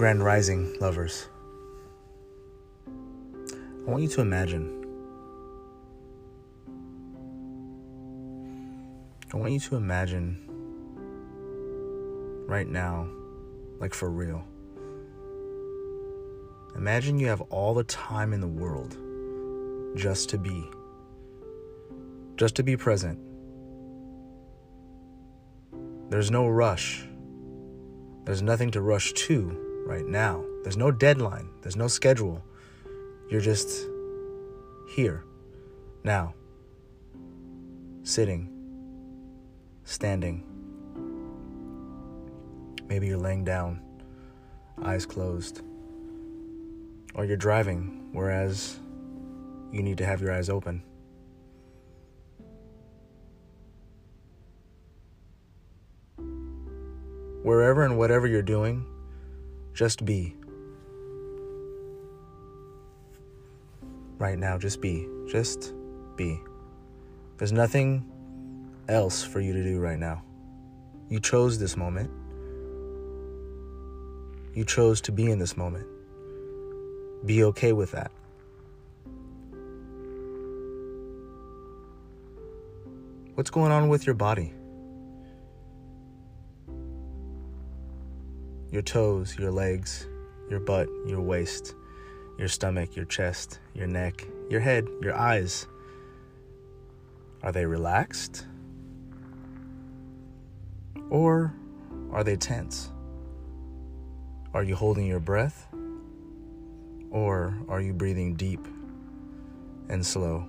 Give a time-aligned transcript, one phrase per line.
[0.00, 1.28] Grand Rising lovers.
[2.86, 4.86] I want you to imagine.
[9.30, 10.38] I want you to imagine
[12.48, 13.08] right now,
[13.78, 14.42] like for real.
[16.76, 18.96] Imagine you have all the time in the world
[19.98, 20.64] just to be,
[22.38, 23.18] just to be present.
[26.08, 27.04] There's no rush.
[28.24, 30.44] There's nothing to rush to right now.
[30.62, 31.50] There's no deadline.
[31.62, 32.40] There's no schedule.
[33.28, 33.88] You're just
[34.88, 35.24] here,
[36.04, 36.32] now,
[38.04, 38.48] sitting,
[39.82, 40.44] standing.
[42.86, 43.82] Maybe you're laying down,
[44.84, 45.62] eyes closed.
[47.16, 48.78] Or you're driving, whereas
[49.72, 50.84] you need to have your eyes open.
[57.42, 58.86] Wherever and whatever you're doing,
[59.74, 60.34] just be.
[64.18, 65.08] Right now, just be.
[65.28, 65.72] Just
[66.16, 66.40] be.
[67.38, 68.04] There's nothing
[68.88, 70.22] else for you to do right now.
[71.08, 72.10] You chose this moment.
[74.54, 75.86] You chose to be in this moment.
[77.24, 78.10] Be okay with that.
[83.34, 84.52] What's going on with your body?
[88.70, 90.06] Your toes, your legs,
[90.48, 91.74] your butt, your waist,
[92.38, 95.66] your stomach, your chest, your neck, your head, your eyes.
[97.42, 98.46] Are they relaxed?
[101.10, 101.52] Or
[102.12, 102.90] are they tense?
[104.54, 105.66] Are you holding your breath?
[107.10, 108.66] Or are you breathing deep
[109.88, 110.46] and slow?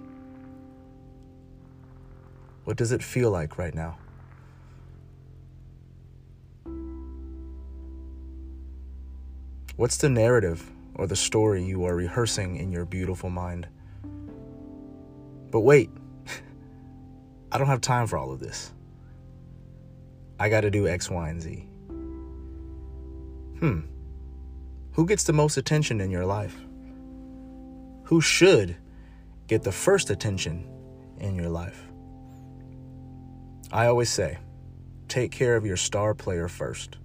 [2.66, 3.98] What does it feel like right now?
[9.82, 13.68] What's the narrative or the story you are rehearsing in your beautiful mind?
[15.50, 15.90] But wait,
[17.52, 18.72] I don't have time for all of this.
[20.40, 21.68] I got to do X, Y, and Z.
[23.58, 23.80] Hmm.
[24.92, 26.56] Who gets the most attention in your life?
[28.04, 28.76] Who should
[29.48, 30.64] get the first attention
[31.18, 31.88] in your life?
[33.72, 34.38] I always say,
[35.08, 37.00] take care of your star player first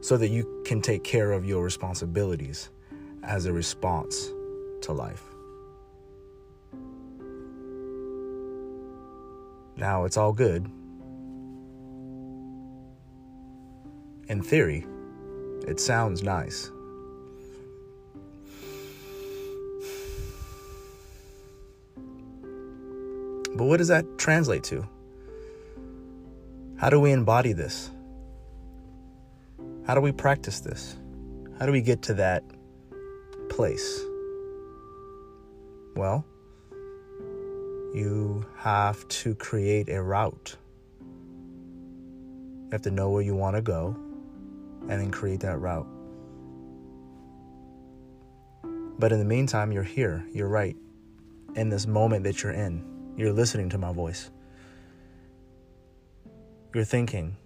[0.00, 2.70] so that you can take care of your responsibilities
[3.22, 4.30] as a response
[4.82, 5.22] to life.
[9.76, 10.64] Now, it's all good.
[14.28, 14.84] In theory,
[15.66, 16.70] it sounds nice.
[23.54, 24.86] But what does that translate to?
[26.76, 27.90] How do we embody this?
[29.88, 30.98] How do we practice this?
[31.58, 32.44] How do we get to that
[33.48, 34.00] place?
[35.96, 36.26] Well,
[37.94, 40.56] you have to create a route.
[41.00, 43.96] You have to know where you want to go
[44.90, 45.88] and then create that route.
[48.98, 50.22] But in the meantime, you're here.
[50.34, 50.76] You're right.
[51.54, 52.84] In this moment that you're in,
[53.16, 54.30] you're listening to my voice.
[56.74, 57.38] You're thinking.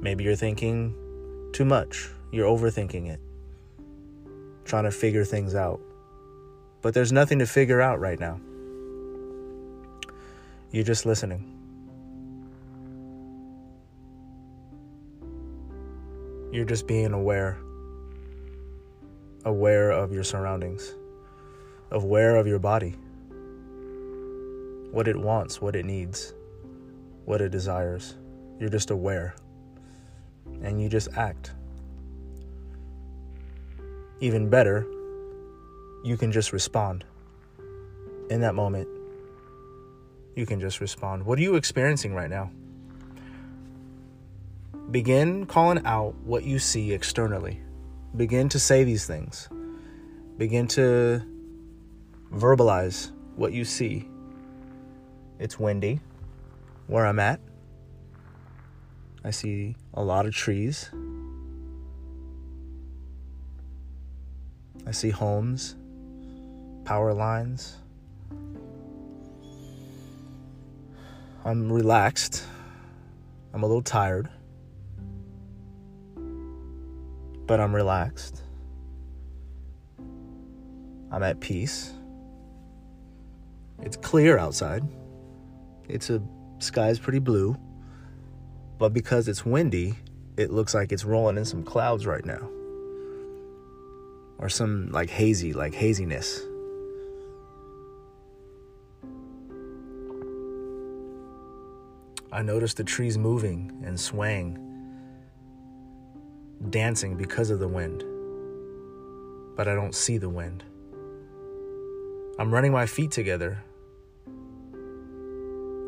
[0.00, 0.94] Maybe you're thinking
[1.52, 2.08] too much.
[2.32, 3.20] You're overthinking it,
[4.64, 5.80] trying to figure things out.
[6.80, 8.40] But there's nothing to figure out right now.
[10.70, 11.56] You're just listening.
[16.52, 17.58] You're just being aware.
[19.44, 20.94] Aware of your surroundings,
[21.90, 22.94] aware of your body,
[24.90, 26.34] what it wants, what it needs,
[27.24, 28.16] what it desires.
[28.58, 29.34] You're just aware.
[30.62, 31.52] And you just act.
[34.20, 34.86] Even better,
[36.04, 37.04] you can just respond.
[38.28, 38.88] In that moment,
[40.34, 41.24] you can just respond.
[41.24, 42.50] What are you experiencing right now?
[44.90, 47.60] Begin calling out what you see externally.
[48.16, 49.48] Begin to say these things.
[50.36, 51.22] Begin to
[52.32, 54.08] verbalize what you see.
[55.38, 56.00] It's windy
[56.86, 57.40] where I'm at.
[59.22, 60.90] I see a lot of trees.
[64.86, 65.76] I see homes,
[66.84, 67.76] power lines.
[71.44, 72.44] I'm relaxed.
[73.52, 74.28] I'm a little tired,
[77.46, 78.42] but I'm relaxed.
[81.10, 81.92] I'm at peace.
[83.82, 84.84] It's clear outside.
[85.88, 86.22] It's a
[86.58, 87.56] sky's pretty blue,
[88.80, 89.94] but because it's windy,
[90.38, 92.48] it looks like it's rolling in some clouds right now.
[94.38, 96.40] Or some like hazy, like haziness.
[102.32, 104.56] I notice the trees moving and swaying,
[106.70, 108.02] dancing because of the wind.
[109.56, 110.64] But I don't see the wind.
[112.38, 113.62] I'm running my feet together.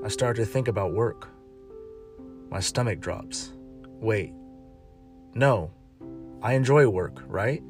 [0.04, 1.30] I start to think about work.
[2.52, 3.50] My stomach drops.
[4.02, 4.34] Wait.
[5.34, 5.70] No.
[6.42, 7.62] I enjoy work, right?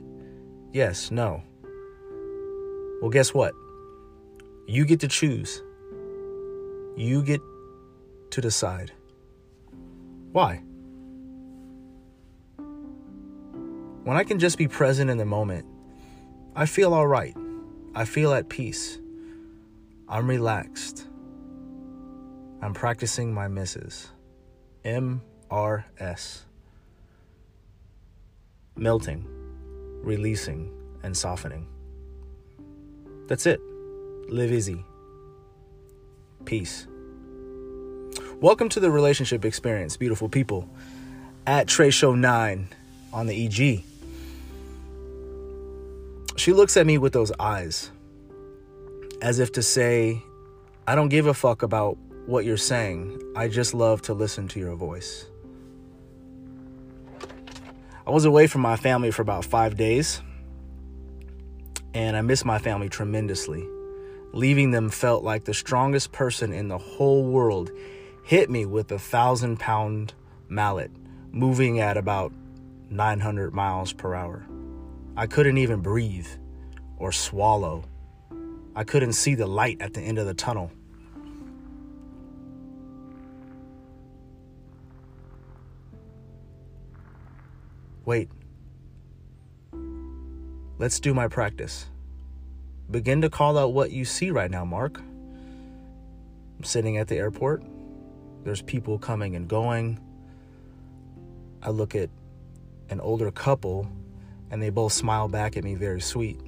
[0.72, 1.40] Yes, no.
[3.00, 3.54] Well, guess what?
[4.66, 5.62] You get to choose.
[6.96, 7.40] You get
[8.32, 8.90] to decide.
[10.32, 10.56] Why?
[14.02, 15.64] When I can just be present in the moment,
[16.56, 17.36] I feel all right.
[17.94, 18.98] I feel at peace.
[20.08, 21.06] I'm relaxed.
[22.60, 24.10] I'm practicing my misses.
[24.84, 26.44] M R S.
[28.74, 29.24] Melting,
[30.02, 30.72] releasing,
[31.04, 31.68] and softening.
[33.28, 33.60] That's it.
[34.28, 34.84] Live easy.
[36.44, 36.88] Peace.
[38.40, 40.68] Welcome to the relationship experience, beautiful people.
[41.46, 42.68] At Trey Show 9
[43.12, 43.84] on the EG.
[46.36, 47.92] She looks at me with those eyes,
[49.20, 50.20] as if to say,
[50.88, 53.20] I don't give a fuck about what you're saying.
[53.34, 55.26] I just love to listen to your voice.
[58.06, 60.22] I was away from my family for about five days,
[61.94, 63.66] and I miss my family tremendously.
[64.32, 67.70] Leaving them felt like the strongest person in the whole world
[68.24, 70.14] hit me with a thousand pound
[70.48, 70.90] mallet
[71.32, 72.32] moving at about
[72.90, 74.46] 900 miles per hour.
[75.16, 76.28] I couldn't even breathe
[76.96, 77.84] or swallow.
[78.74, 80.70] I couldn't see the light at the end of the tunnel.
[88.04, 88.28] Wait.
[90.78, 91.86] Let's do my practice.
[92.90, 94.98] Begin to call out what you see right now, Mark.
[94.98, 97.62] I'm sitting at the airport.
[98.44, 100.00] There's people coming and going.
[101.62, 102.10] I look at
[102.90, 103.88] an older couple
[104.50, 106.40] and they both smile back at me very sweet.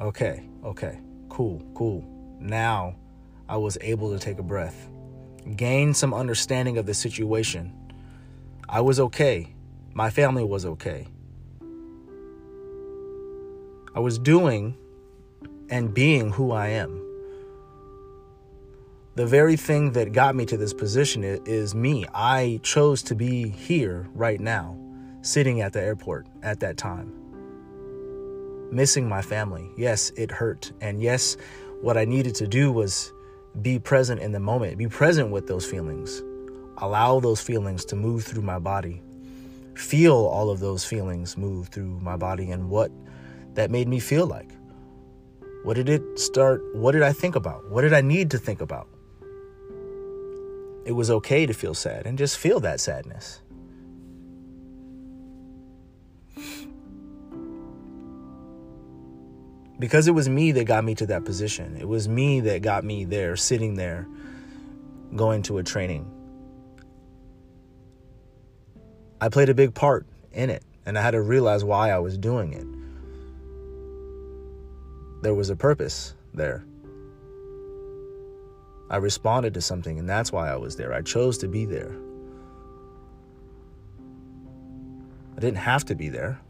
[0.00, 0.98] Okay, okay,
[1.28, 2.04] cool, cool.
[2.40, 2.96] Now
[3.48, 4.88] I was able to take a breath,
[5.56, 7.72] gain some understanding of the situation.
[8.68, 9.54] I was okay.
[9.94, 11.08] My family was okay.
[13.94, 14.76] I was doing
[15.68, 17.02] and being who I am
[19.14, 22.06] the very thing that got me to this position is me.
[22.14, 24.78] I chose to be here right now,
[25.20, 27.12] sitting at the airport at that time,
[28.70, 29.70] missing my family.
[29.76, 30.72] Yes, it hurt.
[30.80, 31.36] And yes,
[31.82, 33.12] what I needed to do was
[33.60, 36.22] be present in the moment, be present with those feelings,
[36.78, 39.02] allow those feelings to move through my body,
[39.74, 42.90] feel all of those feelings move through my body and what
[43.54, 44.50] that made me feel like.
[45.64, 46.62] What did it start?
[46.74, 47.70] What did I think about?
[47.70, 48.88] What did I need to think about?
[50.84, 53.40] it was okay to feel sad and just feel that sadness.
[59.78, 61.76] Because it was me that got me to that position.
[61.76, 64.06] It was me that got me there, sitting there,
[65.16, 66.08] going to a training.
[69.22, 72.18] I played a big part in it, and I had to realize why I was
[72.18, 72.66] doing it.
[75.22, 76.64] There was a purpose there.
[78.90, 80.92] I responded to something, and that's why I was there.
[80.92, 81.94] I chose to be there.
[85.36, 86.40] I didn't have to be there,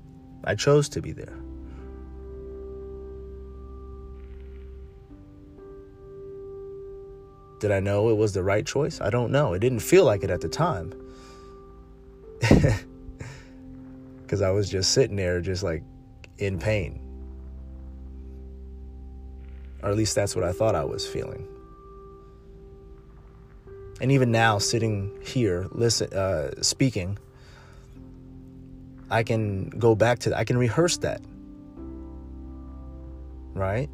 [0.44, 1.38] I chose to be there.
[7.60, 8.98] Did I know it was the right choice?
[9.02, 9.52] I don't know.
[9.52, 10.94] It didn't feel like it at the time.
[14.22, 15.82] Because I was just sitting there, just like
[16.38, 17.02] in pain.
[19.82, 21.46] Or at least that's what I thought I was feeling.
[24.00, 27.18] And even now sitting here listen uh, speaking
[29.10, 31.20] i can go back to that i can rehearse that.
[33.54, 33.90] Right?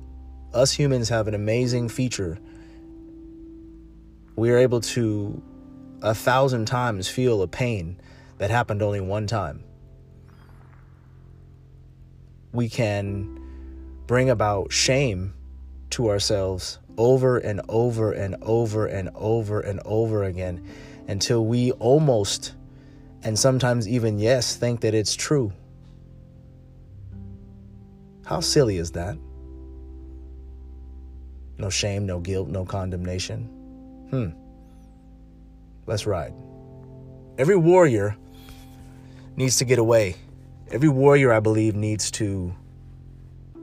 [0.55, 2.38] Us humans have an amazing feature.
[4.37, 5.43] We are able to
[6.00, 8.00] a thousand times feel a pain
[8.38, 9.62] that happened only one time
[12.52, 13.38] we can
[14.07, 15.35] bring about shame
[15.90, 20.66] to ourselves over and over and over and over and over again
[21.07, 22.54] until we almost
[23.23, 25.52] and sometimes even yes think that it's true.
[28.25, 29.16] How silly is that?
[31.59, 33.45] No shame, no guilt, no condemnation.
[34.11, 34.28] Hmm.
[35.87, 36.35] Let's ride.
[37.38, 38.16] Every warrior
[39.38, 40.16] needs to get away.
[40.73, 42.52] Every warrior, I believe, needs to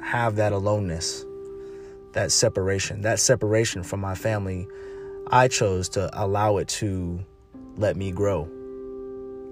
[0.02, 1.26] have that aloneness,
[2.14, 4.70] that separation, that separation from my family.
[5.32, 7.20] I chose to allow it to
[7.76, 8.50] let me grow.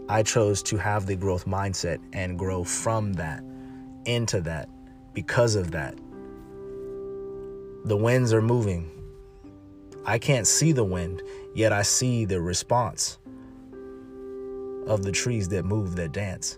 [0.08, 3.44] I chose to have the growth mindset and grow from that
[4.06, 4.70] into that
[5.13, 5.96] because of that.
[7.84, 8.89] The winds are moving.
[10.06, 11.22] I can't see the wind,
[11.53, 13.18] yet I see the response
[14.88, 16.58] of the trees that move, that dance.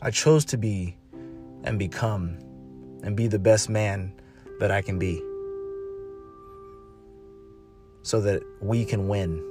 [0.00, 0.96] I chose to be
[1.64, 2.38] and become
[3.02, 4.12] and be the best man
[4.60, 5.22] that I can be
[8.02, 9.44] so that we can win.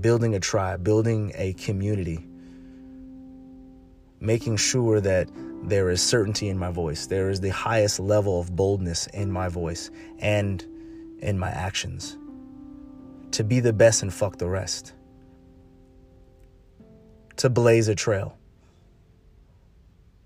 [0.00, 2.26] Building a tribe, building a community,
[4.20, 5.30] making sure that
[5.62, 9.48] there is certainty in my voice, there is the highest level of boldness in my
[9.48, 10.64] voice and
[11.20, 12.16] in my actions.
[13.32, 14.94] To be the best and fuck the rest.
[17.36, 18.36] To blaze a trail.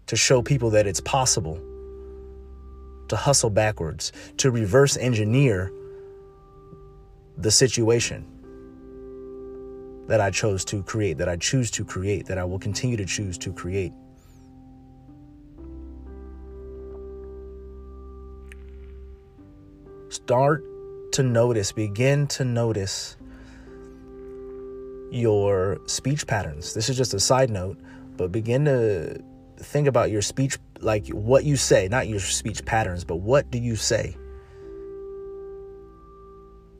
[0.06, 1.60] To show people that it's possible.
[3.08, 4.12] To hustle backwards.
[4.38, 5.72] To reverse engineer
[7.36, 8.26] the situation
[10.08, 13.06] that I chose to create, that I choose to create, that I will continue to
[13.06, 13.92] choose to create.
[20.08, 20.64] Start
[21.12, 23.16] to notice, begin to notice
[25.10, 26.74] your speech patterns.
[26.74, 27.78] This is just a side note,
[28.16, 29.22] but begin to
[29.58, 33.58] think about your speech, like what you say, not your speech patterns, but what do
[33.58, 34.16] you say?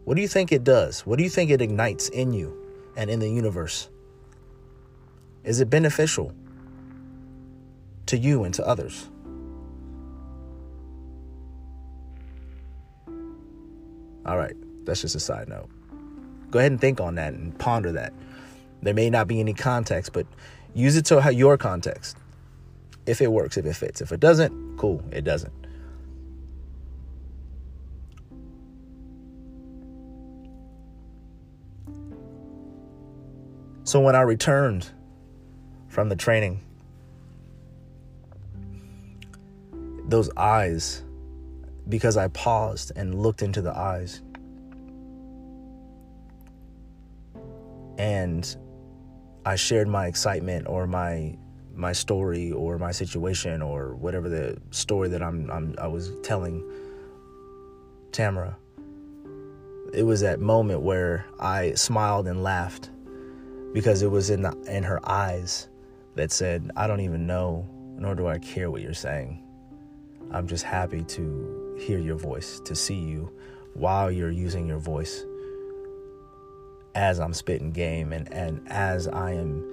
[0.05, 1.07] What do you think it does?
[1.07, 2.57] What do you think it ignites in you
[2.97, 3.89] and in the universe?
[5.45, 6.33] Is it beneficial
[8.07, 9.09] to you and to others?
[14.25, 15.69] All right, that's just a side note.
[16.51, 18.13] Go ahead and think on that and ponder that.
[18.83, 20.27] There may not be any context, but
[20.75, 22.17] use it to your context.
[23.07, 24.01] If it works, if it fits.
[24.01, 25.53] If it doesn't, cool, it doesn't.
[33.85, 34.89] So when I returned
[35.89, 36.63] from the training,
[40.07, 41.03] those eyes
[41.89, 44.23] because I paused and looked into the eyes.
[47.99, 48.57] And
[49.45, 51.37] I shared my excitement or my
[51.75, 56.63] my story or my situation or whatever the story that I'm, I'm I was telling
[58.13, 58.57] Tamara.
[59.95, 62.91] It was that moment where I smiled and laughed
[63.73, 65.69] because it was in the, in her eyes
[66.15, 69.43] that said, "I don't even know, nor do I care what you're saying.
[70.31, 73.33] I'm just happy to hear your voice, to see you
[73.75, 75.25] while you're using your voice
[76.95, 79.65] as I'm spitting game and, and as I am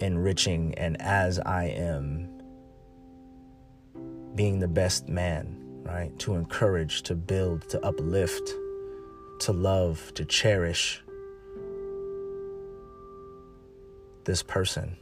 [0.00, 2.28] enriching and as I am
[4.34, 6.16] being the best man, right?
[6.20, 8.50] To encourage, to build, to uplift,
[9.40, 11.02] to love, to cherish
[14.24, 14.96] this person.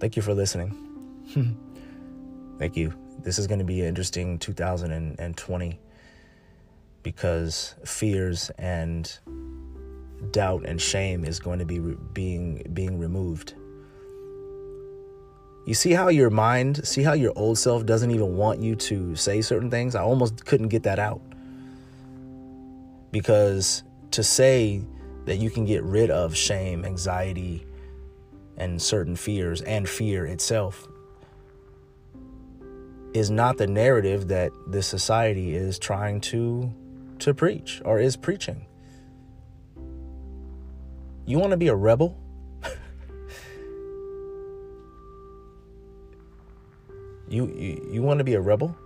[0.00, 0.74] Thank you for listening.
[2.58, 2.94] Thank you.
[3.20, 5.80] This is going to be an interesting 2020
[7.02, 9.18] because fears and
[10.30, 13.54] doubt and shame is going to be re- being being removed.
[15.66, 19.14] You see how your mind, see how your old self doesn't even want you to
[19.16, 19.94] say certain things?
[19.94, 21.20] I almost couldn't get that out.
[23.10, 24.82] Because to say
[25.26, 27.66] that you can get rid of shame, anxiety,
[28.58, 30.86] and certain fears and fear itself
[33.14, 36.70] is not the narrative that this society is trying to
[37.20, 38.66] to preach or is preaching.
[41.26, 42.16] You want to be a rebel?
[47.28, 48.76] you, you you want to be a rebel?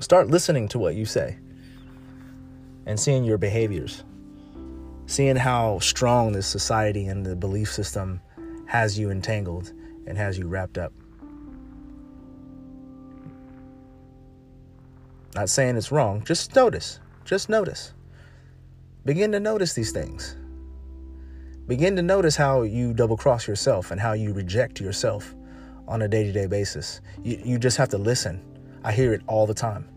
[0.00, 1.38] Start listening to what you say
[2.86, 4.04] and seeing your behaviors
[5.14, 8.20] seeing how strong this society and the belief system
[8.66, 9.72] has you entangled
[10.08, 10.92] and has you wrapped up.
[15.36, 16.98] Not saying it's wrong, just notice.
[17.24, 17.94] Just notice.
[19.04, 20.36] Begin to notice these things.
[21.68, 25.32] Begin to notice how you double cross yourself and how you reject yourself
[25.86, 27.00] on a day to day basis.
[27.22, 28.42] You, you just have to listen.
[28.82, 29.93] I hear it all the time.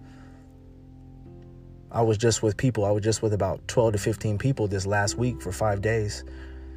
[1.91, 4.85] I was just with people, I was just with about 12 to 15 people this
[4.85, 6.23] last week for five days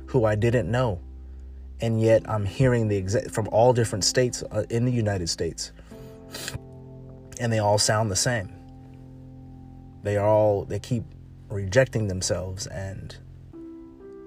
[0.06, 1.00] who I didn't know.
[1.80, 5.72] and yet I'm hearing the exact from all different states uh, in the United States,
[7.40, 8.52] and they all sound the same.
[10.02, 11.04] They are all they keep
[11.50, 13.16] rejecting themselves and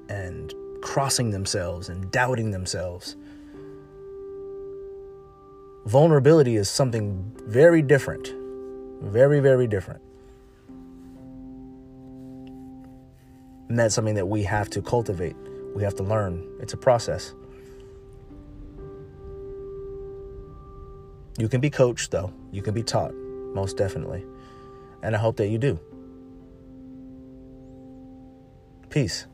[0.10, 3.18] and crossing themselves and doubting themselves.
[5.88, 8.34] Vulnerability is something very different.
[9.02, 10.03] Very, very different.
[13.74, 15.36] And that's something that we have to cultivate.
[15.74, 16.48] We have to learn.
[16.60, 17.34] It's a process.
[21.40, 22.32] You can be coached, though.
[22.52, 24.24] You can be taught, most definitely.
[25.02, 25.80] And I hope that you do.
[28.92, 29.26] Peace.